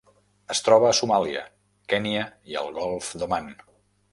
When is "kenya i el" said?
1.93-2.73